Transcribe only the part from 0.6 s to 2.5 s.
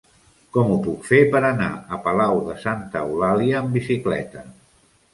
ho puc fer per anar a Palau